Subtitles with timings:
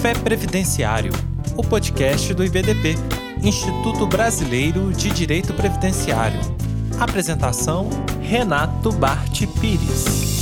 [0.00, 1.12] Café Previdenciário,
[1.58, 2.94] o podcast do IBDP,
[3.42, 6.40] Instituto Brasileiro de Direito Previdenciário.
[6.98, 7.90] Apresentação:
[8.22, 10.39] Renato Bart Pires.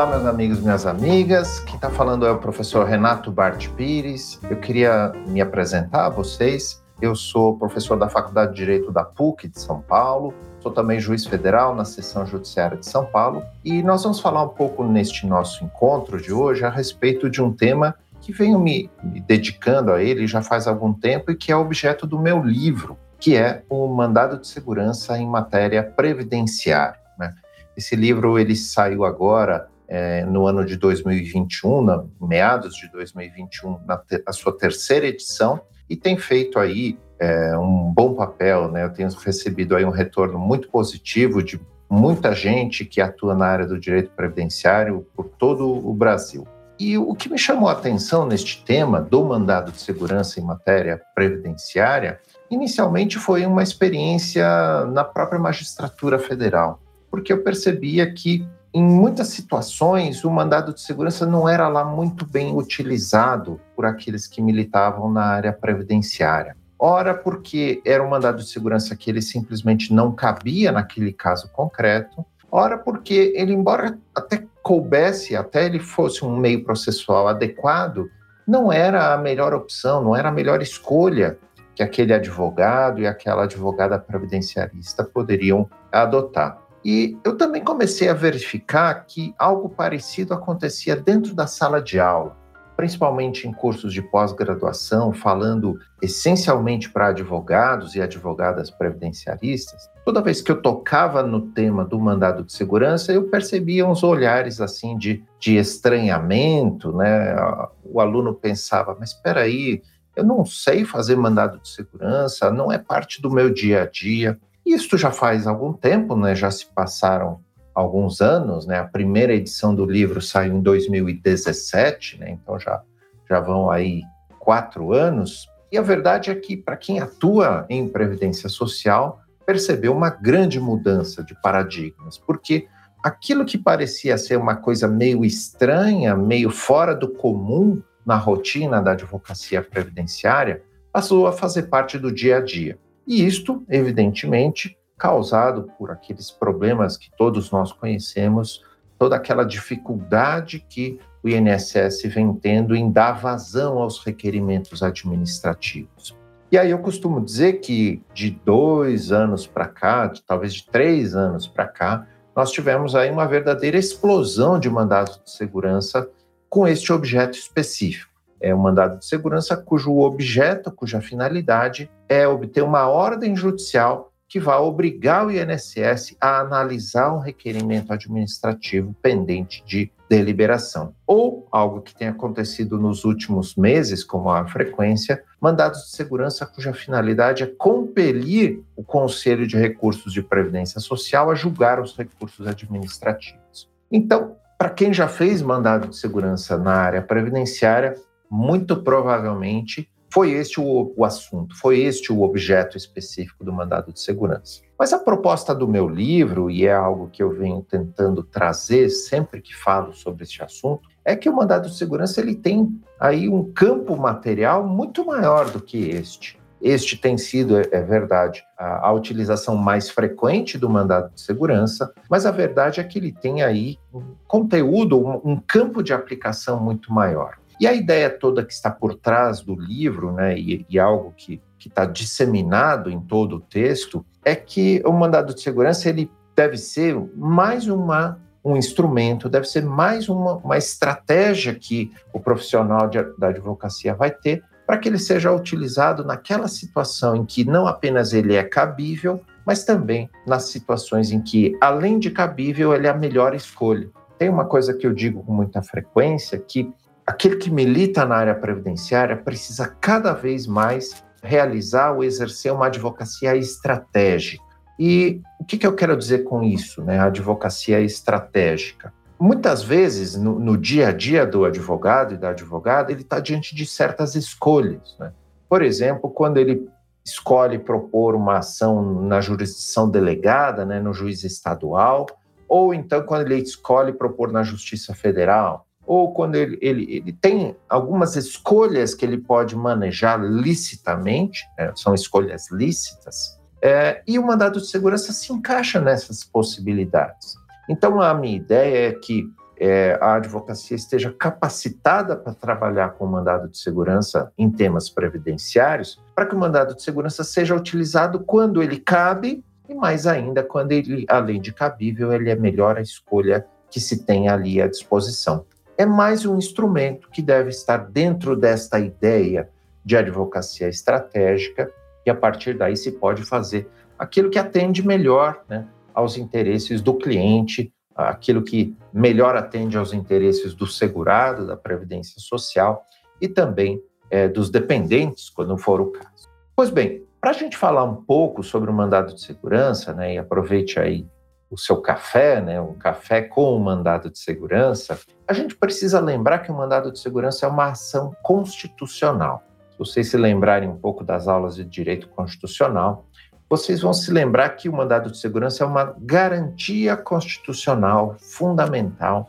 [0.00, 1.60] Olá, meus amigos, minhas amigas.
[1.60, 4.40] Quem está falando é o professor Renato Bart Pires.
[4.48, 6.82] Eu queria me apresentar a vocês.
[7.02, 10.32] Eu sou professor da Faculdade de Direito da PUC de São Paulo.
[10.60, 13.42] Sou também juiz federal na seção judiciária de São Paulo.
[13.62, 17.52] E nós vamos falar um pouco neste nosso encontro de hoje a respeito de um
[17.52, 18.90] tema que venho me,
[19.26, 23.36] dedicando a ele já faz algum tempo e que é objeto do meu livro, que
[23.36, 26.98] é o Mandado de Segurança em Matéria Previdenciária.
[27.18, 27.34] Né?
[27.76, 34.00] Esse livro ele saiu agora é, no ano de 2021, na, meados de 2021, na
[34.24, 38.84] a sua terceira edição, e tem feito aí é, um bom papel, né?
[38.84, 43.66] Eu tenho recebido aí um retorno muito positivo de muita gente que atua na área
[43.66, 46.46] do direito previdenciário por todo o Brasil.
[46.78, 51.02] E o que me chamou a atenção neste tema do mandado de segurança em matéria
[51.14, 54.46] previdenciária, inicialmente foi uma experiência
[54.86, 56.80] na própria magistratura federal,
[57.10, 62.24] porque eu percebia que em muitas situações, o mandado de segurança não era lá muito
[62.24, 66.56] bem utilizado por aqueles que militavam na área previdenciária.
[66.78, 72.24] Ora, porque era um mandado de segurança que ele simplesmente não cabia naquele caso concreto,
[72.50, 78.08] ora, porque ele, embora até coubesse, até ele fosse um meio processual adequado,
[78.46, 81.38] não era a melhor opção, não era a melhor escolha
[81.74, 86.69] que aquele advogado e aquela advogada previdenciarista poderiam adotar.
[86.84, 92.36] E eu também comecei a verificar que algo parecido acontecia dentro da sala de aula,
[92.76, 99.90] principalmente em cursos de pós-graduação, falando essencialmente para advogados e advogadas previdenciaristas.
[100.02, 104.62] Toda vez que eu tocava no tema do mandado de segurança, eu percebia uns olhares
[104.62, 107.36] assim de, de estranhamento, né?
[107.84, 109.82] O aluno pensava, mas espera aí,
[110.16, 114.38] eu não sei fazer mandado de segurança, não é parte do meu dia a dia.
[114.64, 116.34] Isto já faz algum tempo, né?
[116.34, 117.40] Já se passaram
[117.74, 118.78] alguns anos, né?
[118.78, 122.30] A primeira edição do livro saiu em 2017, né?
[122.30, 122.82] Então já
[123.30, 124.02] já vão aí
[124.40, 125.48] quatro anos.
[125.70, 131.22] E a verdade é que para quem atua em previdência social percebeu uma grande mudança
[131.22, 132.66] de paradigmas, porque
[133.02, 138.92] aquilo que parecia ser uma coisa meio estranha, meio fora do comum na rotina da
[138.92, 142.78] advocacia previdenciária, passou a fazer parte do dia a dia.
[143.10, 148.64] E isto, evidentemente, causado por aqueles problemas que todos nós conhecemos,
[148.96, 156.16] toda aquela dificuldade que o INSS vem tendo em dar vazão aos requerimentos administrativos.
[156.52, 161.16] E aí eu costumo dizer que de dois anos para cá, de, talvez de três
[161.16, 162.06] anos para cá,
[162.36, 166.08] nós tivemos aí uma verdadeira explosão de mandados de segurança
[166.48, 168.09] com este objeto específico
[168.40, 174.38] é um mandado de segurança cujo objeto, cuja finalidade é obter uma ordem judicial que
[174.38, 180.94] vai obrigar o INSS a analisar um requerimento administrativo pendente de deliberação.
[181.04, 186.72] Ou algo que tem acontecido nos últimos meses, com maior frequência, mandados de segurança cuja
[186.72, 193.68] finalidade é compelir o Conselho de Recursos de Previdência Social a julgar os recursos administrativos.
[193.90, 197.96] Então, para quem já fez mandado de segurança na área previdenciária,
[198.30, 204.00] muito provavelmente foi este o, o, assunto, foi este o objeto específico do mandado de
[204.00, 204.60] segurança.
[204.76, 209.40] Mas a proposta do meu livro, e é algo que eu venho tentando trazer sempre
[209.40, 213.52] que falo sobre este assunto, é que o mandado de segurança ele tem aí um
[213.52, 216.38] campo material muito maior do que este.
[216.60, 221.90] Este tem sido, é, é verdade, a, a, utilização mais frequente do mandado de segurança,
[222.08, 226.60] mas a verdade é que ele tem aí um conteúdo, um, um campo de aplicação
[226.60, 227.39] muito maior.
[227.60, 231.38] E a ideia toda que está por trás do livro, né, e, e algo que
[231.58, 236.96] está disseminado em todo o texto, é que o mandado de segurança ele deve ser
[237.14, 243.28] mais uma um instrumento, deve ser mais uma, uma estratégia que o profissional de, da
[243.28, 248.36] advocacia vai ter para que ele seja utilizado naquela situação em que não apenas ele
[248.36, 253.34] é cabível, mas também nas situações em que, além de cabível, ele é a melhor
[253.34, 253.90] escolha.
[254.16, 256.72] Tem uma coisa que eu digo com muita frequência, que
[257.10, 263.34] aquele que milita na área previdenciária precisa cada vez mais realizar ou exercer uma advocacia
[263.36, 264.42] estratégica.
[264.78, 266.98] E o que, que eu quero dizer com isso, né?
[267.00, 268.92] A advocacia estratégica.
[269.18, 273.54] muitas vezes, no, no, dia a dia do advogado e da advogada, ele está diante
[273.54, 274.96] de certas escolhas.
[274.98, 275.12] Né?
[275.48, 276.66] Por exemplo, quando ele
[277.04, 282.06] escolhe propor uma ação na jurisdição delegada, né, no juiz estadual,
[282.48, 287.56] ou então quando ele escolhe propor na Justiça Federal, ou quando ele, ele, ele tem
[287.68, 294.60] algumas escolhas que ele pode manejar licitamente, né, são escolhas lícitas, é, e o mandado
[294.60, 297.34] de segurança se encaixa nessas possibilidades.
[297.68, 299.24] Então, a minha ideia é que
[299.58, 306.00] é, a advocacia esteja capacitada para trabalhar com o mandado de segurança em temas previdenciários,
[306.14, 310.70] para que o mandado de segurança seja utilizado quando ele cabe e mais ainda quando
[310.70, 315.44] ele, além de cabível, ele é melhor a escolha que se tem ali à disposição.
[315.80, 319.48] É mais um instrumento que deve estar dentro desta ideia
[319.82, 321.72] de advocacia estratégica
[322.04, 323.66] e a partir daí se pode fazer
[323.98, 330.52] aquilo que atende melhor né, aos interesses do cliente, aquilo que melhor atende aos interesses
[330.52, 332.84] do segurado, da Previdência Social
[333.18, 336.28] e também é, dos dependentes, quando for o caso.
[336.54, 340.18] Pois bem, para a gente falar um pouco sobre o mandado de segurança, né, e
[340.18, 341.06] aproveite aí
[341.50, 346.38] o seu café, né, um café com o mandado de segurança, a gente precisa lembrar
[346.38, 349.42] que o mandado de segurança é uma ação constitucional.
[349.72, 353.06] Se vocês se lembrarem um pouco das aulas de direito constitucional,
[353.48, 359.28] vocês vão se lembrar que o mandado de segurança é uma garantia constitucional fundamental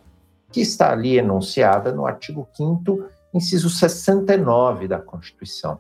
[0.52, 5.80] que está ali enunciada no artigo 5 inciso 69 da Constituição.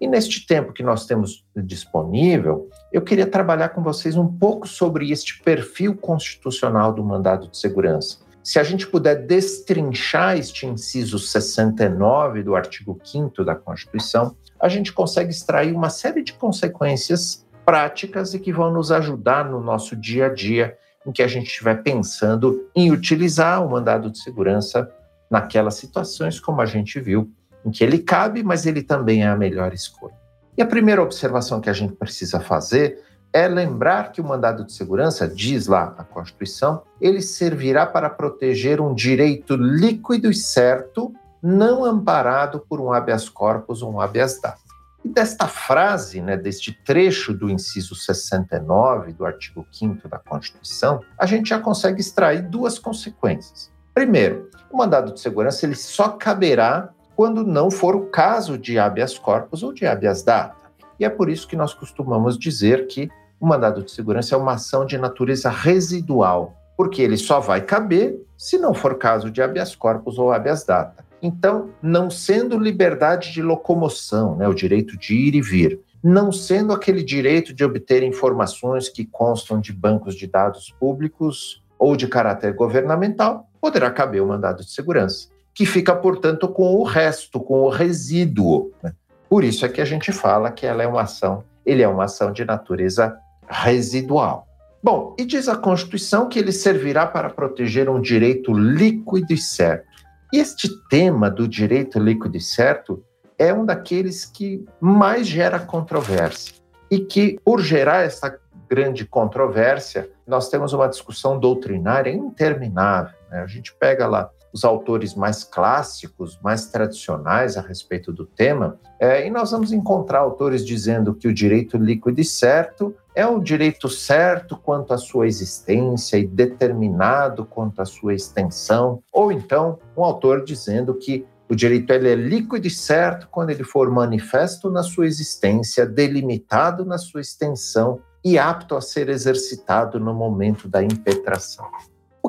[0.00, 5.10] E neste tempo que nós temos disponível, eu queria trabalhar com vocês um pouco sobre
[5.10, 8.18] este perfil constitucional do mandado de segurança.
[8.42, 14.92] Se a gente puder destrinchar este inciso 69 do artigo 5 da Constituição, a gente
[14.92, 20.26] consegue extrair uma série de consequências práticas e que vão nos ajudar no nosso dia
[20.26, 20.76] a dia,
[21.06, 24.90] em que a gente estiver pensando em utilizar o mandado de segurança
[25.30, 27.32] naquelas situações, como a gente viu,
[27.64, 30.14] em que ele cabe, mas ele também é a melhor escolha.
[30.56, 33.02] E a primeira observação que a gente precisa fazer
[33.32, 38.80] é lembrar que o mandado de segurança, diz lá a Constituição, ele servirá para proteger
[38.80, 41.12] um direito líquido e certo,
[41.42, 44.62] não amparado por um habeas corpus ou um habeas data.
[45.04, 51.26] E desta frase, né, deste trecho do inciso 69 do artigo 5 da Constituição, a
[51.26, 53.70] gente já consegue extrair duas consequências.
[53.92, 59.18] Primeiro, o mandado de segurança ele só caberá quando não for o caso de habeas
[59.18, 60.56] corpus ou de habeas data.
[60.98, 63.08] E é por isso que nós costumamos dizer que
[63.40, 68.18] o mandado de segurança é uma ação de natureza residual, porque ele só vai caber
[68.36, 71.04] se não for caso de habeas corpus ou habeas data.
[71.20, 76.72] Então, não sendo liberdade de locomoção, né, o direito de ir e vir, não sendo
[76.72, 82.52] aquele direito de obter informações que constam de bancos de dados públicos ou de caráter
[82.52, 87.68] governamental, poderá caber o mandado de segurança, que fica, portanto, com o resto, com o
[87.68, 88.72] resíduo.
[88.82, 88.92] Né?
[89.28, 92.04] Por isso é que a gente fala que ela é uma ação, ele é uma
[92.04, 93.16] ação de natureza
[93.48, 94.46] residual.
[94.82, 99.94] Bom, e diz a Constituição que ele servirá para proteger um direito líquido e certo
[100.34, 103.04] e este tema do direito líquido e certo
[103.38, 106.56] é um daqueles que mais gera controvérsia.
[106.90, 108.36] E que, por gerar essa
[108.68, 113.16] grande controvérsia, nós temos uma discussão doutrinária interminável.
[113.30, 113.42] Né?
[113.42, 119.26] A gente pega lá os autores mais clássicos, mais tradicionais a respeito do tema, é,
[119.26, 123.88] e nós vamos encontrar autores dizendo que o direito líquido e certo é o direito
[123.88, 130.44] certo quanto à sua existência e determinado quanto à sua extensão, ou então um autor
[130.44, 135.06] dizendo que o direito ele é líquido e certo quando ele for manifesto na sua
[135.06, 141.66] existência, delimitado na sua extensão e apto a ser exercitado no momento da impetração.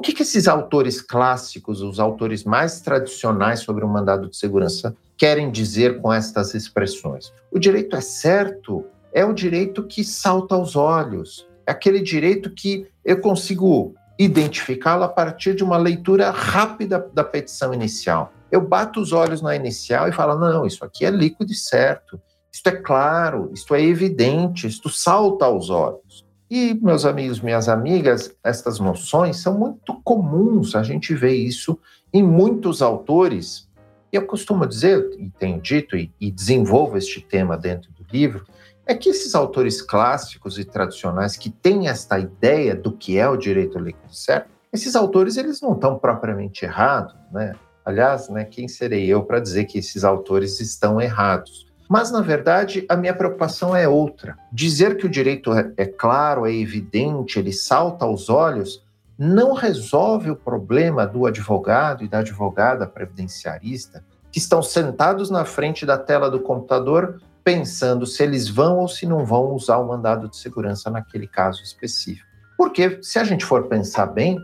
[0.05, 5.49] Que, que esses autores clássicos, os autores mais tradicionais sobre o mandado de segurança, querem
[5.49, 7.33] dizer com estas expressões?
[7.51, 12.87] O direito é certo é o direito que salta aos olhos, é aquele direito que
[13.03, 18.31] eu consigo identificá-lo a partir de uma leitura rápida da petição inicial.
[18.51, 22.21] Eu bato os olhos na inicial e falo: não, isso aqui é líquido e certo,
[22.53, 26.24] isto é claro, isto é evidente, isto salta aos olhos.
[26.49, 31.79] E, meus amigos, minhas amigas, estas noções são muito comuns, a gente vê isso
[32.13, 33.67] em muitos autores.
[34.13, 38.45] E eu costumo dizer, e tenho dito, e, desenvolvo este tema dentro do livro,
[38.85, 43.35] é que esses autores clássicos e tradicionais que têm esta ideia do que é o
[43.35, 47.53] direito líquido certo, esses autores eles não estão propriamente errados, né?
[47.83, 51.67] Aliás, né, quem serei eu para dizer que esses autores estão errados?
[51.89, 54.37] Mas, na verdade, a minha preocupação é outra.
[54.51, 58.83] Dizer que o direito é, é claro, é evidente, ele salta aos olhos,
[59.17, 65.85] não resolve o problema do advogado e da advogada previdenciarista que estão sentados na frente
[65.85, 70.27] da tela do computador pensando se eles vão ou se não vão usar o mandado
[70.27, 72.27] de segurança naquele caso específico.
[72.57, 74.37] Porque, se a gente for pensar bem,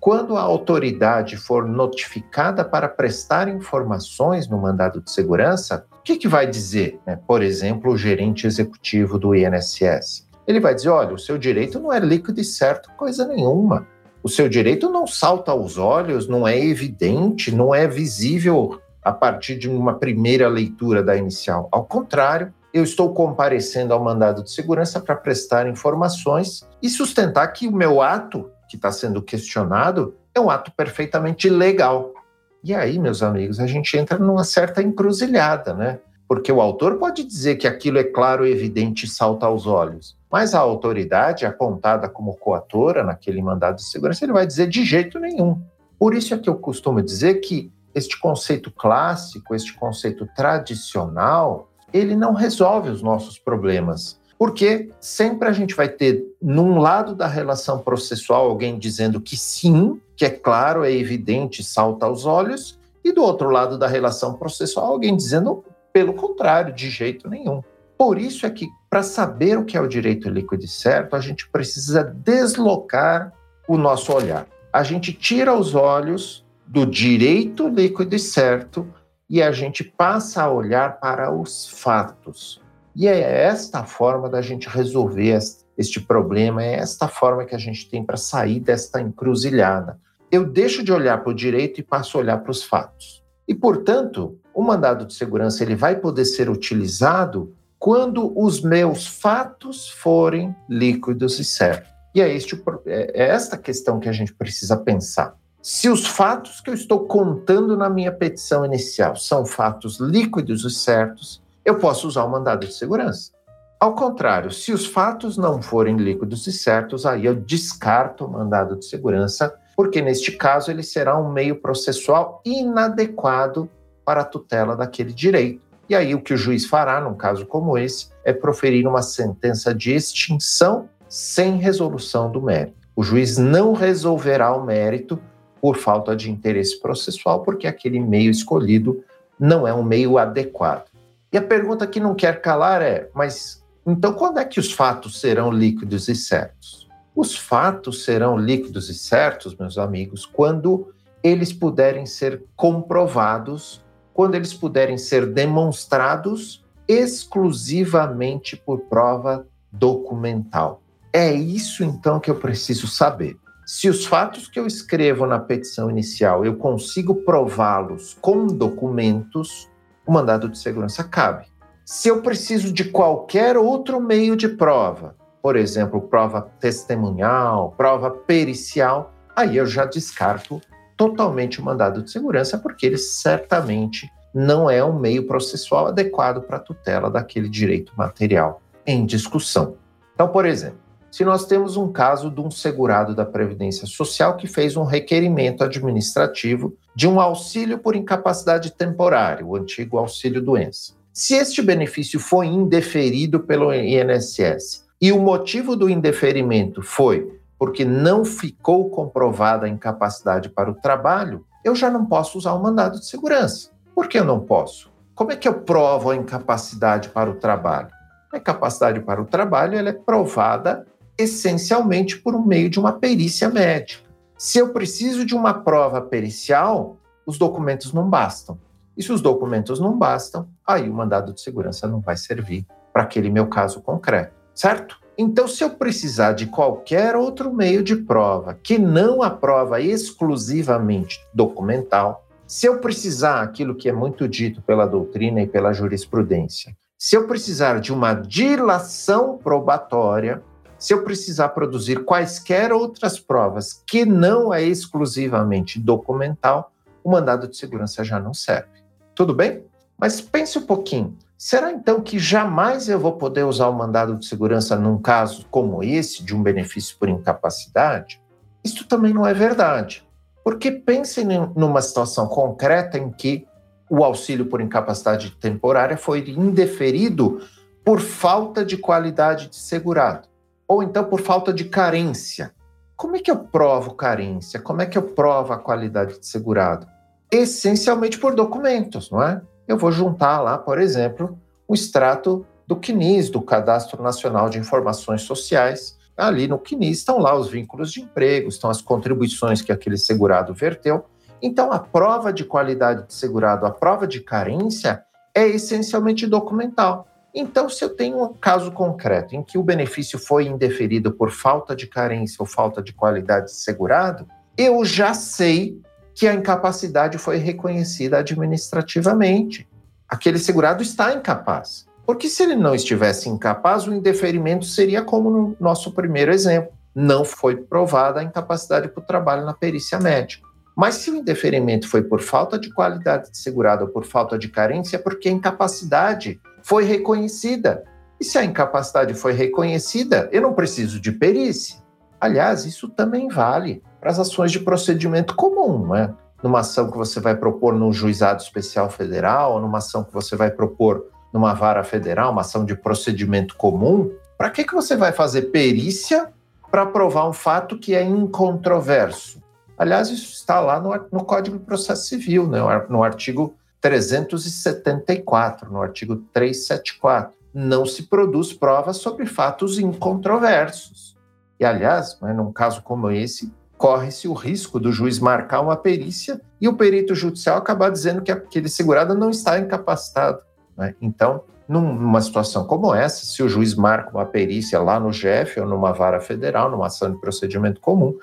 [0.00, 6.46] quando a autoridade for notificada para prestar informações no mandado de segurança, que, que vai
[6.46, 7.18] dizer, né?
[7.26, 10.26] por exemplo, o gerente executivo do INSS?
[10.46, 13.86] Ele vai dizer: olha, o seu direito não é líquido e certo coisa nenhuma.
[14.22, 19.58] O seu direito não salta aos olhos, não é evidente, não é visível a partir
[19.58, 21.68] de uma primeira leitura da inicial.
[21.70, 27.68] Ao contrário, eu estou comparecendo ao mandado de segurança para prestar informações e sustentar que
[27.68, 32.14] o meu ato, que está sendo questionado, é um ato perfeitamente legal.
[32.62, 35.98] E aí, meus amigos, a gente entra numa certa encruzilhada, né?
[36.26, 40.54] Porque o autor pode dizer que aquilo é claro, evidente e salta aos olhos, mas
[40.54, 45.62] a autoridade, apontada como coatora naquele mandado de segurança, ele vai dizer de jeito nenhum.
[45.98, 52.14] Por isso é que eu costumo dizer que este conceito clássico, este conceito tradicional, ele
[52.14, 54.18] não resolve os nossos problemas.
[54.38, 60.00] Porque sempre a gente vai ter, num lado da relação processual, alguém dizendo que sim,
[60.18, 64.86] que é claro, é evidente, salta aos olhos, e do outro lado da relação processual,
[64.86, 67.62] alguém dizendo pelo contrário, de jeito nenhum.
[67.96, 71.20] Por isso é que, para saber o que é o direito líquido e certo, a
[71.20, 73.32] gente precisa deslocar
[73.68, 74.46] o nosso olhar.
[74.72, 78.86] A gente tira os olhos do direito líquido e certo
[79.30, 82.60] e a gente passa a olhar para os fatos.
[82.94, 85.38] E é esta forma da gente resolver
[85.76, 89.98] este problema, é esta forma que a gente tem para sair desta encruzilhada.
[90.30, 93.24] Eu deixo de olhar para o direito e passo a olhar para os fatos.
[93.46, 99.88] E, portanto, o mandado de segurança ele vai poder ser utilizado quando os meus fatos
[99.88, 101.90] forem líquidos e certos.
[102.14, 105.34] E é, este, é, é esta questão que a gente precisa pensar.
[105.62, 110.70] Se os fatos que eu estou contando na minha petição inicial são fatos líquidos e
[110.70, 113.32] certos, eu posso usar o mandado de segurança.
[113.80, 118.76] Ao contrário, se os fatos não forem líquidos e certos, aí eu descarto o mandado
[118.76, 123.70] de segurança, porque neste caso ele será um meio processual inadequado
[124.04, 125.60] para a tutela daquele direito.
[125.88, 129.72] E aí o que o juiz fará, num caso como esse, é proferir uma sentença
[129.72, 132.88] de extinção sem resolução do mérito.
[132.96, 135.16] O juiz não resolverá o mérito
[135.60, 139.04] por falta de interesse processual, porque aquele meio escolhido
[139.38, 140.90] não é um meio adequado.
[141.32, 145.20] E a pergunta que não quer calar é: mas então quando é que os fatos
[145.20, 146.77] serão líquidos e certos?
[147.20, 153.84] Os fatos serão líquidos e certos, meus amigos, quando eles puderem ser comprovados,
[154.14, 160.80] quando eles puderem ser demonstrados exclusivamente por prova documental.
[161.12, 163.36] É isso então que eu preciso saber.
[163.66, 169.68] Se os fatos que eu escrevo na petição inicial eu consigo prová-los com documentos,
[170.06, 171.46] o mandado de segurança cabe.
[171.84, 175.16] Se eu preciso de qualquer outro meio de prova,
[175.48, 180.60] por exemplo, prova testemunhal, prova pericial, aí eu já descarto
[180.94, 186.58] totalmente o mandado de segurança, porque ele certamente não é um meio processual adequado para
[186.58, 189.76] a tutela daquele direito material em discussão.
[190.12, 194.46] Então, por exemplo, se nós temos um caso de um segurado da Previdência Social que
[194.46, 200.92] fez um requerimento administrativo de um auxílio por incapacidade temporária, o antigo auxílio doença.
[201.10, 208.24] Se este benefício foi indeferido pelo INSS e o motivo do indeferimento foi porque não
[208.24, 213.06] ficou comprovada a incapacidade para o trabalho, eu já não posso usar o mandado de
[213.06, 213.70] segurança.
[213.94, 214.90] Por que eu não posso?
[215.14, 217.88] Como é que eu provo a incapacidade para o trabalho?
[218.32, 220.86] A incapacidade para o trabalho ela é provada
[221.16, 224.08] essencialmente por meio de uma perícia médica.
[224.36, 228.56] Se eu preciso de uma prova pericial, os documentos não bastam.
[228.96, 233.02] E se os documentos não bastam, aí o mandado de segurança não vai servir para
[233.02, 234.98] aquele meu caso concreto, certo?
[235.16, 241.24] Então, se eu precisar de qualquer outro meio de prova que não a prova exclusivamente
[241.32, 247.16] documental, se eu precisar aquilo que é muito dito pela doutrina e pela jurisprudência, se
[247.16, 250.42] eu precisar de uma dilação probatória,
[250.76, 256.72] se eu precisar produzir quaisquer outras provas que não é exclusivamente documental,
[257.04, 258.82] o mandado de segurança já não serve.
[259.14, 259.62] Tudo bem?
[259.96, 261.16] Mas pense um pouquinho.
[261.38, 265.84] Será então que jamais eu vou poder usar o mandado de segurança num caso como
[265.84, 268.20] esse, de um benefício por incapacidade?
[268.64, 270.04] Isso também não é verdade.
[270.42, 273.46] Porque pense numa situação concreta em que
[273.88, 277.40] o auxílio por incapacidade temporária foi indeferido
[277.84, 280.26] por falta de qualidade de segurado
[280.66, 282.52] ou então por falta de carência.
[282.96, 284.60] como é que eu provo carência?
[284.60, 286.84] Como é que eu provo a qualidade de segurado?
[287.30, 289.40] Essencialmente por documentos, não é?
[289.68, 295.20] Eu vou juntar lá, por exemplo, o extrato do CNIS, do Cadastro Nacional de Informações
[295.22, 295.98] Sociais.
[296.16, 300.54] Ali no CNIS estão lá os vínculos de emprego, estão as contribuições que aquele segurado
[300.54, 301.04] verteu.
[301.42, 307.06] Então, a prova de qualidade de segurado, a prova de carência, é essencialmente documental.
[307.34, 311.76] Então, se eu tenho um caso concreto em que o benefício foi indeferido por falta
[311.76, 315.78] de carência ou falta de qualidade de segurado, eu já sei
[316.18, 319.68] que a incapacidade foi reconhecida administrativamente.
[320.08, 321.86] Aquele segurado está incapaz.
[322.04, 326.72] Porque se ele não estivesse incapaz, o indeferimento seria como no nosso primeiro exemplo.
[326.92, 330.44] Não foi provada a incapacidade para o trabalho na perícia médica.
[330.76, 334.48] Mas se o indeferimento foi por falta de qualidade de segurado ou por falta de
[334.48, 337.84] carência, é porque a incapacidade foi reconhecida.
[338.18, 341.78] E se a incapacidade foi reconhecida, eu não preciso de perícia.
[342.20, 346.14] Aliás, isso também vale para as ações de procedimento comum, né?
[346.42, 350.50] Numa ação que você vai propor no juizado especial federal, numa ação que você vai
[350.50, 355.50] propor numa vara federal, uma ação de procedimento comum, para que, que você vai fazer
[355.50, 356.32] perícia
[356.70, 359.42] para provar um fato que é incontroverso?
[359.76, 362.58] Aliás, isso está lá no, no Código de Processo Civil, né?
[362.88, 367.32] no artigo 374, no artigo 374.
[367.54, 371.16] Não se produz prova sobre fatos incontroversos.
[371.58, 376.40] E, aliás, né, num caso como esse, corre-se o risco do juiz marcar uma perícia
[376.60, 380.40] e o perito judicial acabar dizendo que aquele segurado não está incapacitado.
[380.76, 380.94] Né?
[381.00, 385.66] Então, numa situação como essa, se o juiz marca uma perícia lá no GF ou
[385.66, 388.18] numa vara federal, numa ação de procedimento comum,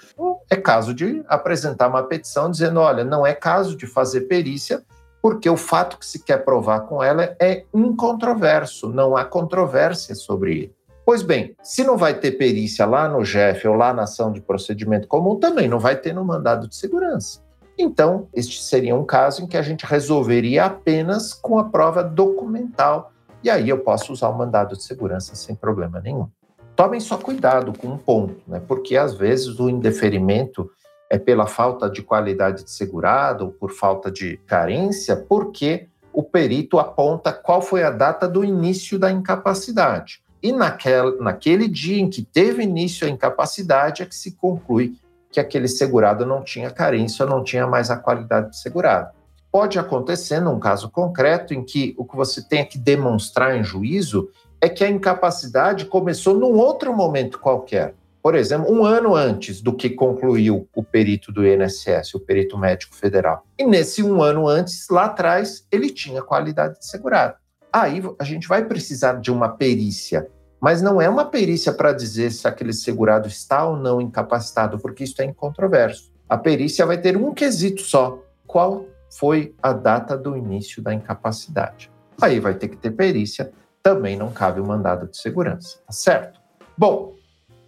[0.50, 4.84] é caso de apresentar uma petição dizendo: olha, não é caso de fazer perícia,
[5.22, 10.52] porque o fato que se quer provar com ela é incontroverso, não há controvérsia sobre
[10.54, 10.75] ele.
[11.06, 14.42] Pois bem, se não vai ter perícia lá no GEF ou lá na ação de
[14.42, 17.46] procedimento comum, também não vai ter no mandado de segurança.
[17.78, 23.12] Então, este seria um caso em que a gente resolveria apenas com a prova documental,
[23.44, 26.28] e aí eu posso usar o mandado de segurança sem problema nenhum.
[26.76, 28.60] Tomem só cuidado com um ponto, né?
[28.68, 30.72] porque às vezes o indeferimento
[31.08, 36.80] é pela falta de qualidade de segurado ou por falta de carência, porque o perito
[36.80, 40.25] aponta qual foi a data do início da incapacidade.
[40.46, 44.94] E naquele, dia em que teve início a incapacidade é que se conclui
[45.32, 49.10] que aquele segurado não tinha carência, não tinha mais a qualidade de segurado.
[49.52, 54.30] Pode acontecer num caso concreto em que o que você tem que demonstrar em juízo
[54.62, 57.96] é que a incapacidade começou num outro momento qualquer.
[58.22, 62.94] Por exemplo, um ano antes do que concluiu o perito do INSS, o perito médico
[62.96, 63.44] federal.
[63.58, 67.36] E nesse um ano antes, lá atrás, ele tinha qualidade de segurado.
[67.76, 70.30] Aí a gente vai precisar de uma perícia,
[70.62, 75.04] mas não é uma perícia para dizer se aquele segurado está ou não incapacitado, porque
[75.04, 76.10] isso é incontroverso.
[76.30, 78.86] A perícia vai ter um quesito só: qual
[79.20, 81.92] foi a data do início da incapacidade?
[82.22, 83.52] Aí vai ter que ter perícia
[83.84, 86.40] também não cabe o mandado de segurança, tá certo?
[86.78, 87.14] Bom,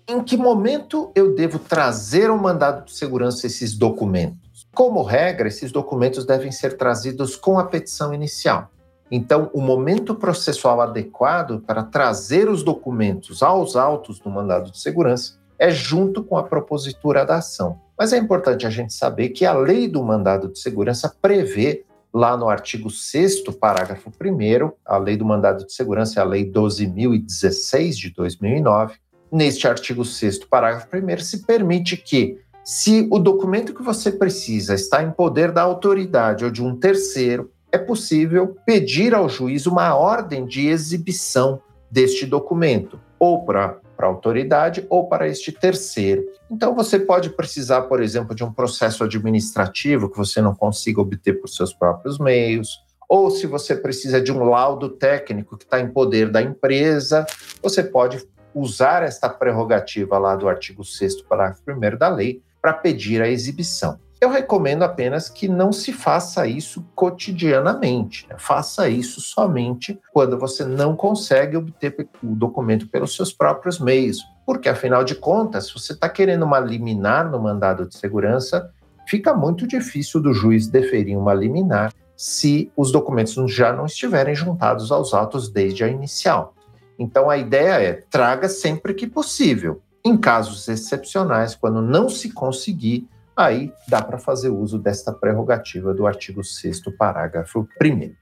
[0.07, 4.69] em que momento eu devo trazer ao mandado de segurança esses documentos?
[4.73, 8.71] Como regra, esses documentos devem ser trazidos com a petição inicial.
[9.09, 15.39] Então, o momento processual adequado para trazer os documentos aos autos do mandado de segurança
[15.57, 17.79] é junto com a propositura da ação.
[17.97, 22.37] Mas é importante a gente saber que a lei do mandado de segurança prevê lá
[22.37, 27.91] no artigo 6 parágrafo 1 a Lei do Mandado de Segurança é a Lei 12.016
[27.91, 28.95] de 2009.
[29.31, 35.03] Neste artigo 6 parágrafo 1 se permite que, se o documento que você precisa está
[35.03, 40.45] em poder da autoridade ou de um terceiro, é possível pedir ao juiz uma ordem
[40.45, 46.23] de exibição deste documento, ou para a autoridade ou para este terceiro.
[46.51, 51.39] Então, você pode precisar, por exemplo, de um processo administrativo que você não consiga obter
[51.39, 55.89] por seus próprios meios, ou se você precisa de um laudo técnico que está em
[55.89, 57.25] poder da empresa,
[57.61, 63.21] você pode usar esta prerrogativa lá do artigo 6 parágrafo 1 da lei para pedir
[63.21, 63.99] a exibição.
[64.19, 68.27] Eu recomendo apenas que não se faça isso cotidianamente.
[68.27, 68.35] Né?
[68.39, 74.25] Faça isso somente quando você não consegue obter o documento pelos seus próprios meios.
[74.43, 78.71] Porque, afinal de contas, se você está querendo uma liminar no mandado de segurança,
[79.07, 84.91] fica muito difícil do juiz deferir uma liminar se os documentos já não estiverem juntados
[84.91, 86.55] aos autos desde a inicial.
[86.97, 89.79] Então, a ideia é traga sempre que possível.
[90.03, 96.07] Em casos excepcionais, quando não se conseguir, aí dá para fazer uso desta prerrogativa do
[96.07, 98.15] artigo 6 parágrafo 1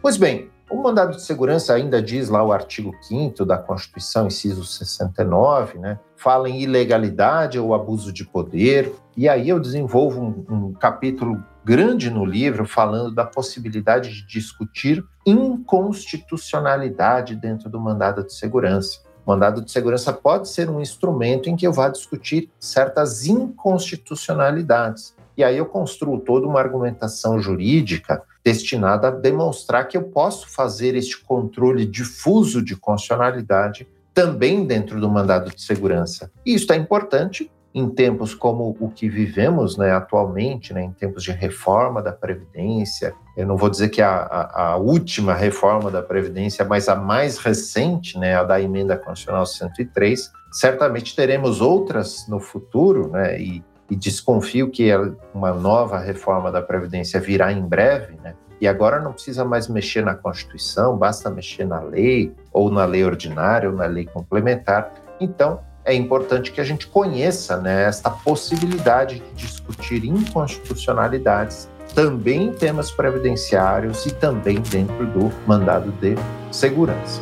[0.00, 4.64] Pois bem, O mandado de segurança ainda diz lá o artigo 5 da Constituição, inciso
[4.64, 5.98] 69, né?
[6.16, 8.90] Fala em ilegalidade ou abuso de poder.
[9.14, 15.04] E aí eu desenvolvo um, um capítulo grande no livro falando da possibilidade de discutir
[15.26, 19.00] inconstitucionalidade dentro do mandado de segurança.
[19.24, 25.14] O mandado de segurança pode ser um instrumento em que eu vá discutir certas inconstitucionalidades.
[25.36, 30.94] E aí eu construo toda uma argumentação jurídica destinada a demonstrar que eu posso fazer
[30.94, 36.30] este controle difuso de constitucionalidade também dentro do mandado de segurança.
[36.44, 41.22] E isso é importante em tempos como o que vivemos né, atualmente, né, em tempos
[41.22, 46.02] de reforma da Previdência, eu não vou dizer que a, a, a, última reforma da
[46.02, 52.40] Previdência, mas a mais recente, né, a da Emenda Constitucional 103, certamente teremos outras no
[52.40, 54.90] futuro, né, e, e desconfio que
[55.32, 60.04] uma nova reforma da Previdência virá em breve, né, e agora não precisa mais mexer
[60.04, 64.92] na Constituição, basta mexer na lei, ou na lei ordinária, ou na lei complementar.
[65.18, 72.52] Então, é importante que a gente conheça né, esta possibilidade de discutir inconstitucionalidades também em
[72.52, 76.14] temas previdenciários e também dentro do mandado de
[76.50, 77.20] segurança.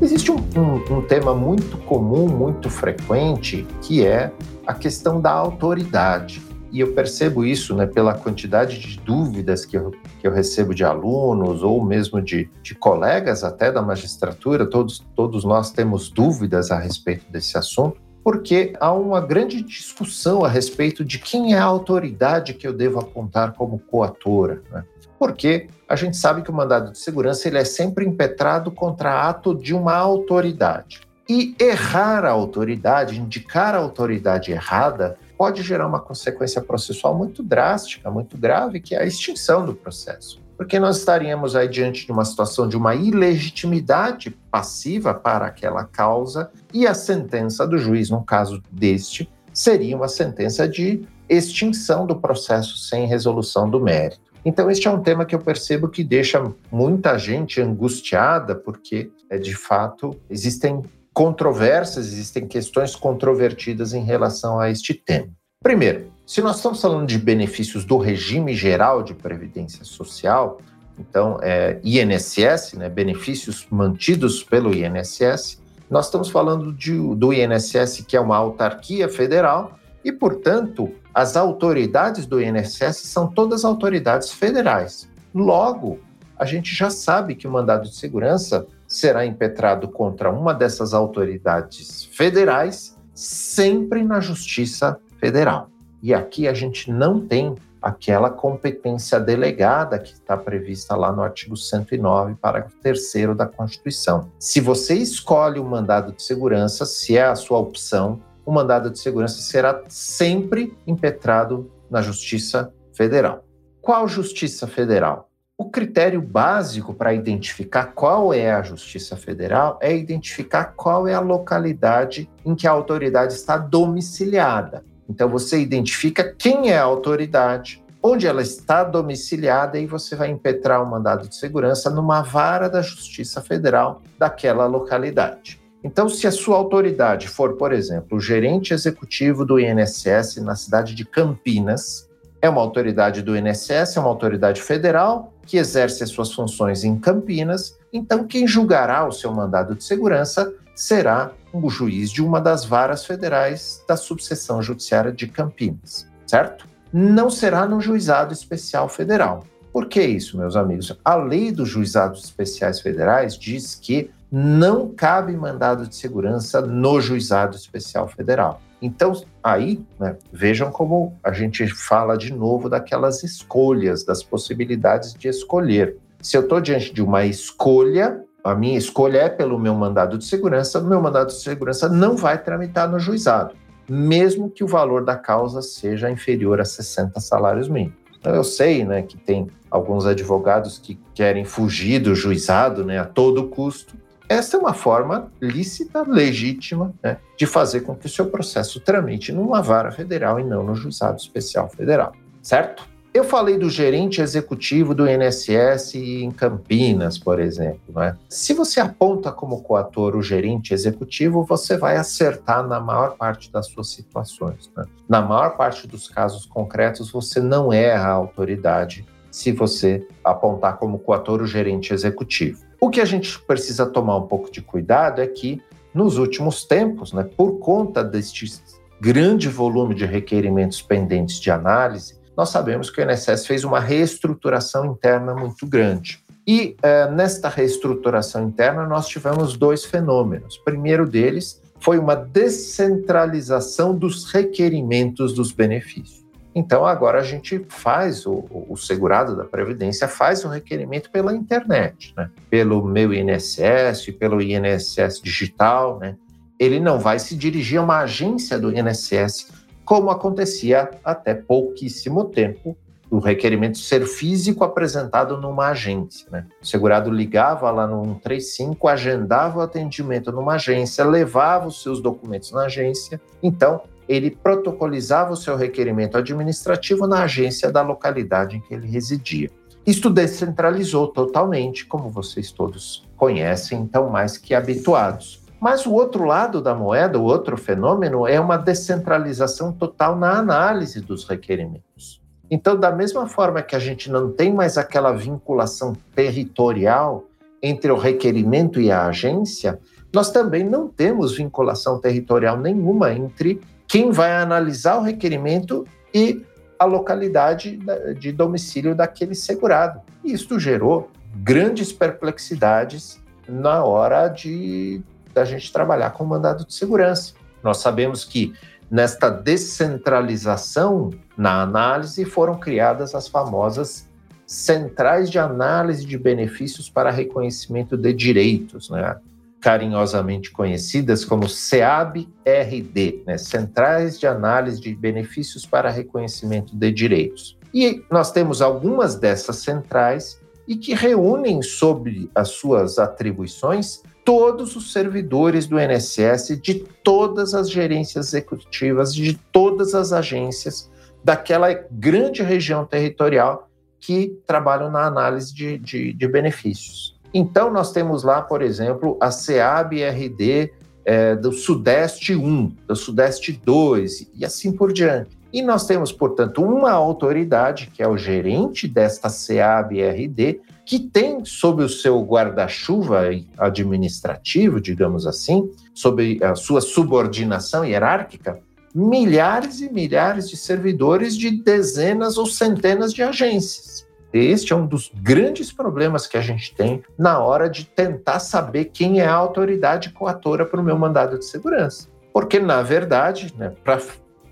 [0.00, 4.30] Existe um, um, um tema muito comum, muito frequente, que é
[4.66, 6.40] a questão da autoridade
[6.74, 10.82] e eu percebo isso né, pela quantidade de dúvidas que eu, que eu recebo de
[10.82, 16.78] alunos ou mesmo de, de colegas até da magistratura, todos, todos nós temos dúvidas a
[16.80, 22.54] respeito desse assunto, porque há uma grande discussão a respeito de quem é a autoridade
[22.54, 24.60] que eu devo apontar como coatora.
[24.72, 24.82] Né?
[25.16, 29.54] Porque a gente sabe que o mandado de segurança ele é sempre impetrado contra ato
[29.54, 31.02] de uma autoridade.
[31.28, 38.10] E errar a autoridade, indicar a autoridade errada, pode gerar uma consequência processual muito drástica,
[38.10, 40.42] muito grave, que é a extinção do processo.
[40.56, 46.50] Porque nós estaríamos aí diante de uma situação de uma ilegitimidade passiva para aquela causa
[46.72, 52.76] e a sentença do juiz, no caso deste, seria uma sentença de extinção do processo
[52.78, 54.22] sem resolução do mérito.
[54.44, 59.38] Então, este é um tema que eu percebo que deixa muita gente angustiada, porque, é,
[59.38, 60.82] de fato, existem
[61.14, 65.28] controvérsias, existem questões controvertidas em relação a este tema.
[65.62, 70.58] Primeiro, se nós estamos falando de benefícios do regime geral de previdência social,
[70.98, 78.16] então é, INSS, né, benefícios mantidos pelo INSS, nós estamos falando de, do INSS, que
[78.16, 85.08] é uma autarquia federal, e, portanto, as autoridades do INSS são todas autoridades federais.
[85.34, 86.00] Logo,
[86.36, 92.04] a gente já sabe que o mandado de segurança será impetrado contra uma dessas autoridades
[92.04, 95.68] federais, sempre na Justiça Federal.
[96.02, 101.56] E aqui a gente não tem aquela competência delegada que está prevista lá no artigo
[101.56, 104.30] 109, parágrafo 3 da Constituição.
[104.38, 108.98] Se você escolhe o mandado de segurança, se é a sua opção, o mandado de
[108.98, 113.44] segurança será sempre impetrado na Justiça Federal.
[113.82, 115.28] Qual Justiça Federal?
[115.64, 121.20] O critério básico para identificar qual é a Justiça Federal é identificar qual é a
[121.20, 124.84] localidade em que a autoridade está domiciliada.
[125.08, 130.82] Então você identifica quem é a autoridade, onde ela está domiciliada e você vai impetrar
[130.82, 135.58] o um mandado de segurança numa vara da Justiça Federal daquela localidade.
[135.82, 140.94] Então, se a sua autoridade for, por exemplo, o gerente executivo do INSS na cidade
[140.94, 142.08] de Campinas,
[142.44, 146.94] é uma autoridade do INSS, é uma autoridade federal que exerce as suas funções em
[146.94, 152.66] Campinas, então quem julgará o seu mandado de segurança será o juiz de uma das
[152.66, 156.68] varas federais da subseção judiciária de Campinas, certo?
[156.92, 159.44] Não será no juizado especial federal.
[159.72, 160.94] Por que isso, meus amigos?
[161.02, 167.56] A lei dos juizados especiais federais diz que não cabe mandado de segurança no juizado
[167.56, 168.60] especial federal.
[168.80, 175.28] Então, aí, né, vejam como a gente fala de novo daquelas escolhas, das possibilidades de
[175.28, 175.96] escolher.
[176.20, 180.24] Se eu estou diante de uma escolha, a minha escolha é pelo meu mandado de
[180.24, 183.54] segurança, meu mandado de segurança não vai tramitar no juizado,
[183.88, 188.04] mesmo que o valor da causa seja inferior a 60 salários mínimos.
[188.18, 193.04] Então, eu sei né, que tem alguns advogados que querem fugir do juizado né, a
[193.04, 193.96] todo custo,
[194.34, 199.32] essa é uma forma lícita, legítima, né, de fazer com que o seu processo tramite
[199.32, 202.94] numa vara federal e não no juizado especial federal, certo?
[203.14, 207.94] Eu falei do gerente executivo do INSS em Campinas, por exemplo.
[207.94, 208.16] Né?
[208.28, 213.68] Se você aponta como coator o gerente executivo, você vai acertar na maior parte das
[213.68, 214.68] suas situações.
[214.76, 214.84] Né?
[215.08, 220.98] Na maior parte dos casos concretos, você não erra a autoridade se você apontar como
[220.98, 222.64] coator o gerente executivo.
[222.84, 225.58] O que a gente precisa tomar um pouco de cuidado é que,
[225.94, 228.60] nos últimos tempos, né, por conta deste
[229.00, 234.84] grande volume de requerimentos pendentes de análise, nós sabemos que o INSS fez uma reestruturação
[234.84, 236.22] interna muito grande.
[236.46, 240.56] E é, nesta reestruturação interna, nós tivemos dois fenômenos.
[240.56, 246.23] O primeiro deles foi uma descentralização dos requerimentos dos benefícios.
[246.54, 252.14] Então, agora a gente faz, o, o segurado da Previdência faz o requerimento pela internet,
[252.16, 252.30] né?
[252.48, 255.98] pelo meu INSS, pelo INSS digital.
[255.98, 256.16] Né?
[256.58, 262.76] Ele não vai se dirigir a uma agência do INSS como acontecia até pouquíssimo tempo,
[263.10, 266.26] o requerimento ser físico apresentado numa agência.
[266.30, 266.46] Né?
[266.60, 272.50] O segurado ligava lá no 135, agendava o atendimento numa agência, levava os seus documentos
[272.50, 278.74] na agência, então ele protocolizava o seu requerimento administrativo na agência da localidade em que
[278.74, 279.50] ele residia.
[279.86, 285.42] Isto descentralizou totalmente, como vocês todos conhecem, então mais que habituados.
[285.60, 291.00] Mas o outro lado da moeda, o outro fenômeno, é uma descentralização total na análise
[291.00, 292.20] dos requerimentos.
[292.50, 297.24] Então, da mesma forma que a gente não tem mais aquela vinculação territorial
[297.62, 299.78] entre o requerimento e a agência,
[300.12, 306.44] nós também não temos vinculação territorial nenhuma entre quem vai analisar o requerimento e
[306.78, 307.78] a localidade
[308.18, 310.00] de domicílio daquele segurado.
[310.22, 317.34] Isto gerou grandes perplexidades na hora de da gente trabalhar com mandado de segurança.
[317.60, 318.54] Nós sabemos que
[318.88, 324.08] nesta descentralização na análise foram criadas as famosas
[324.46, 329.16] centrais de análise de benefícios para reconhecimento de direitos, né?
[329.64, 333.38] Carinhosamente conhecidas como CEAB-RD, né?
[333.38, 337.56] Centrais de Análise de Benefícios para Reconhecimento de Direitos.
[337.72, 344.92] E nós temos algumas dessas centrais e que reúnem sob as suas atribuições todos os
[344.92, 350.90] servidores do INSS, de todas as gerências executivas, de todas as agências
[351.24, 357.13] daquela grande região territorial que trabalham na análise de, de, de benefícios.
[357.34, 360.72] Então, nós temos lá, por exemplo, a SEAB-RD
[361.04, 365.36] é, do Sudeste 1, do Sudeste 2 e assim por diante.
[365.52, 371.82] E nós temos, portanto, uma autoridade, que é o gerente desta SEAB-RD, que tem sob
[371.82, 378.60] o seu guarda-chuva administrativo, digamos assim, sob a sua subordinação hierárquica,
[378.94, 384.03] milhares e milhares de servidores de dezenas ou centenas de agências.
[384.34, 388.86] Este é um dos grandes problemas que a gente tem na hora de tentar saber
[388.86, 392.08] quem é a autoridade coatora para o meu mandado de segurança.
[392.32, 394.02] Porque, na verdade, né, para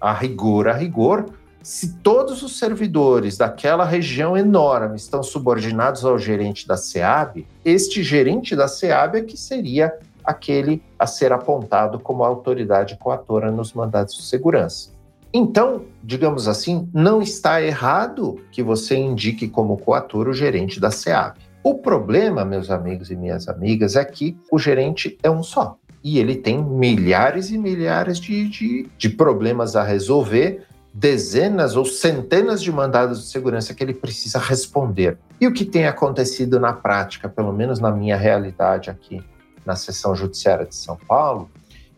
[0.00, 1.26] a rigor, a rigor,
[1.60, 8.54] se todos os servidores daquela região enorme estão subordinados ao gerente da SEAB, este gerente
[8.54, 9.92] da SEAB é que seria
[10.24, 14.91] aquele a ser apontado como autoridade coatora nos mandados de segurança.
[15.34, 21.38] Então, digamos assim, não está errado que você indique como coator o gerente da SEAB.
[21.64, 25.78] O problema, meus amigos e minhas amigas, é que o gerente é um só.
[26.04, 32.60] E ele tem milhares e milhares de, de, de problemas a resolver dezenas ou centenas
[32.60, 35.16] de mandados de segurança que ele precisa responder.
[35.40, 39.22] E o que tem acontecido na prática, pelo menos na minha realidade aqui
[39.64, 41.48] na seção judiciária de São Paulo,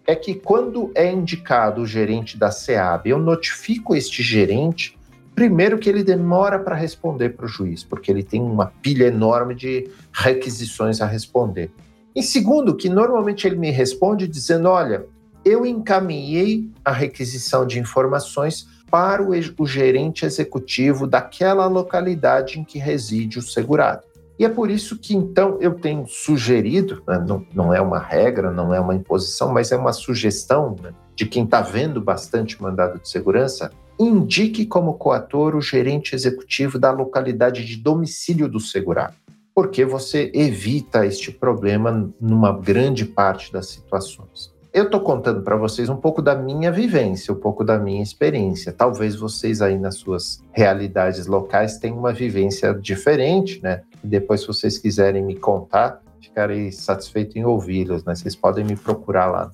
[0.07, 4.99] é que quando é indicado o gerente da SEAB, eu notifico este gerente,
[5.35, 9.55] primeiro que ele demora para responder para o juiz, porque ele tem uma pilha enorme
[9.55, 11.71] de requisições a responder.
[12.15, 15.07] E segundo, que normalmente ele me responde dizendo: olha,
[15.45, 22.79] eu encaminhei a requisição de informações para o, o gerente executivo daquela localidade em que
[22.79, 24.05] reside o segurado.
[24.39, 28.51] E é por isso que, então, eu tenho sugerido, né, não, não, é uma regra,
[28.51, 33.01] não é uma imposição, mas é uma sugestão né, de quem está vendo bastante mandado
[33.01, 39.15] de segurança, indique como coator o gerente executivo da localidade de domicílio do segurado,
[39.55, 44.53] porque você evita este problema numa grande parte das situações.
[44.73, 48.73] Eu estou contando para vocês um pouco da minha vivência, um pouco da minha experiência.
[48.73, 53.83] Talvez vocês aí nas suas realidades locais tenham uma vivência diferente, né?
[54.05, 58.15] E depois, se vocês quiserem me contar, ficarei satisfeito em ouvi-los, né?
[58.15, 59.51] Vocês podem me procurar lá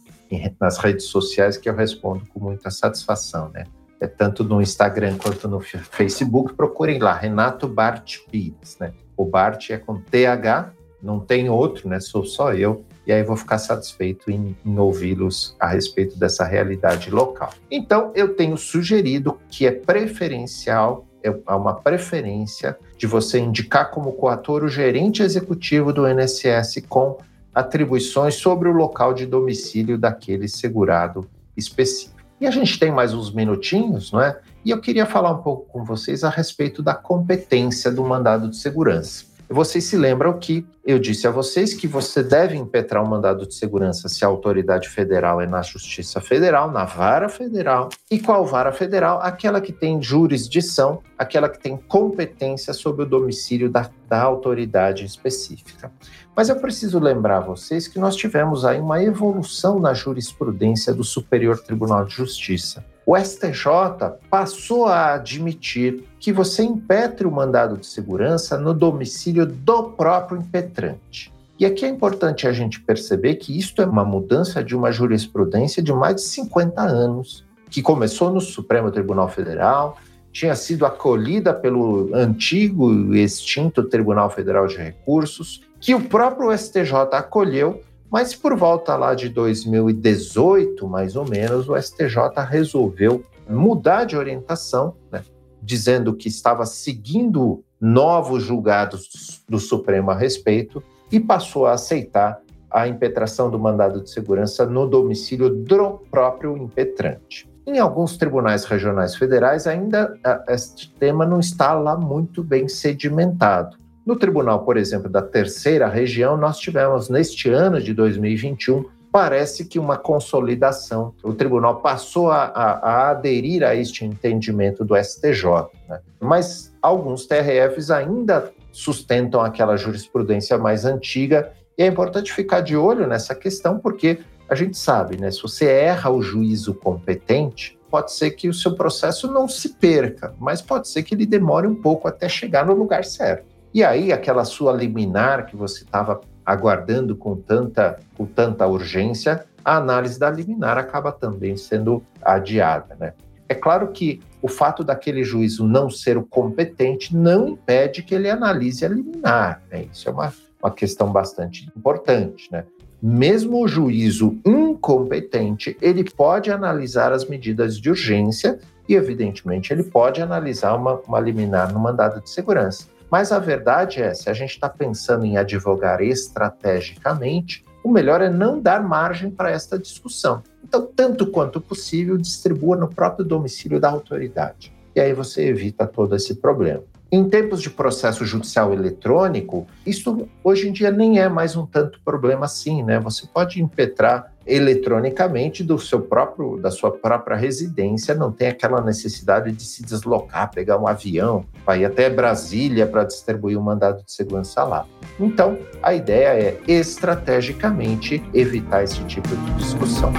[0.61, 3.65] nas redes sociais que eu respondo com muita satisfação, né?
[4.01, 8.93] é, tanto no Instagram quanto no Facebook, procurem lá, Renato Bart Pires, né?
[9.17, 12.01] O Bart é com TH, não tem outro, né?
[12.01, 12.85] Sou só eu.
[13.07, 17.51] E aí vou ficar satisfeito em, em ouvi-los a respeito dessa realidade local.
[17.71, 24.65] Então, eu tenho sugerido que é preferencial é uma preferência de você indicar como coator
[24.65, 27.19] o gerente executivo do INSS com
[27.55, 32.21] atribuições sobre o local de domicílio daquele segurado específico.
[32.41, 34.39] E a gente tem mais uns minutinhos, não é?
[34.65, 38.57] E eu queria falar um pouco com vocês a respeito da competência do mandado de
[38.57, 39.25] segurança.
[39.53, 43.53] Vocês se lembram que eu disse a vocês que você deve impetrar um mandado de
[43.53, 47.89] segurança se a autoridade federal é na Justiça Federal, na Vara Federal.
[48.09, 49.19] E qual Vara Federal?
[49.21, 55.91] Aquela que tem jurisdição, aquela que tem competência sobre o domicílio da, da autoridade específica.
[56.37, 61.03] Mas eu preciso lembrar a vocês que nós tivemos aí uma evolução na jurisprudência do
[61.03, 67.87] Superior Tribunal de Justiça o STJ passou a admitir que você impetre o mandado de
[67.87, 71.33] segurança no domicílio do próprio impetrante.
[71.59, 75.83] E aqui é importante a gente perceber que isto é uma mudança de uma jurisprudência
[75.83, 79.97] de mais de 50 anos, que começou no Supremo Tribunal Federal,
[80.33, 86.93] tinha sido acolhida pelo antigo e extinto Tribunal Federal de Recursos, que o próprio STJ
[87.13, 87.81] acolheu
[88.11, 94.95] mas por volta lá de 2018, mais ou menos, o STJ resolveu mudar de orientação,
[95.13, 95.23] né,
[95.63, 102.87] dizendo que estava seguindo novos julgados do Supremo a respeito e passou a aceitar a
[102.87, 107.51] impetração do mandado de segurança no domicílio do próprio impetrante.
[107.67, 110.15] Em alguns tribunais regionais federais, ainda
[110.49, 113.77] este tema não está lá muito bem sedimentado.
[114.07, 119.79] No tribunal, por exemplo, da terceira região, nós tivemos neste ano de 2021 parece que
[119.79, 121.15] uma consolidação.
[121.23, 125.45] O tribunal passou a, a, a aderir a este entendimento do STJ.
[125.89, 126.01] Né?
[126.21, 133.07] Mas alguns TRFs ainda sustentam aquela jurisprudência mais antiga e é importante ficar de olho
[133.07, 135.31] nessa questão porque a gente sabe, né?
[135.31, 140.35] Se você erra o juízo competente, pode ser que o seu processo não se perca,
[140.39, 143.47] mas pode ser que ele demore um pouco até chegar no lugar certo.
[143.73, 149.77] E aí, aquela sua liminar que você estava aguardando com tanta, com tanta urgência, a
[149.77, 152.97] análise da liminar acaba também sendo adiada.
[152.99, 153.13] Né?
[153.49, 158.31] É claro que o fato daquele juízo não ser o competente não impede que ele
[158.31, 159.63] analise a liminar.
[159.71, 159.87] Né?
[159.93, 162.49] Isso é uma, uma questão bastante importante.
[162.51, 162.65] Né?
[163.03, 170.21] Mesmo o juízo incompetente, ele pode analisar as medidas de urgência e, evidentemente, ele pode
[170.21, 172.87] analisar uma, uma liminar no mandado de segurança.
[173.11, 178.31] Mas a verdade é, se a gente está pensando em advogar estrategicamente, o melhor é
[178.31, 180.43] não dar margem para esta discussão.
[180.63, 184.73] Então, tanto quanto possível, distribua no próprio domicílio da autoridade.
[184.95, 186.83] E aí você evita todo esse problema.
[187.13, 192.01] Em tempos de processo judicial eletrônico, isso hoje em dia nem é mais um tanto
[192.05, 193.01] problema assim, né?
[193.01, 199.53] Você pode impetrar eletronicamente do seu próprio da sua própria residência, não tem aquela necessidade
[199.53, 204.03] de se deslocar, pegar um avião, para ir até Brasília para distribuir o um mandado
[204.05, 204.87] de segurança lá.
[205.19, 210.13] Então, a ideia é estrategicamente evitar esse tipo de discussão.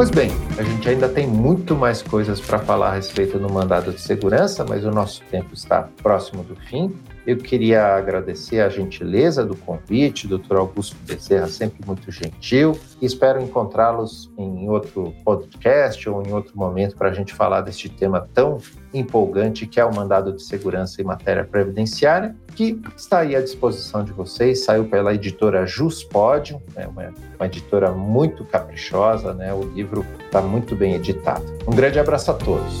[0.00, 3.92] Pois bem, a gente ainda tem muito mais coisas para falar a respeito do mandado
[3.92, 6.96] de segurança, mas o nosso tempo está próximo do fim.
[7.26, 14.32] Eu queria agradecer a gentileza do convite, doutor Augusto Bezerra, sempre muito gentil, espero encontrá-los
[14.38, 18.58] em outro podcast ou em outro momento para a gente falar deste tema tão
[18.92, 24.02] empolgante que é o mandado de segurança em matéria previdenciária, que está aí à disposição
[24.02, 30.04] de vocês, saiu pela editora Juspod, né, uma, uma editora muito caprichosa, né, o livro
[30.24, 31.44] está muito bem editado.
[31.66, 32.80] Um grande abraço a todos.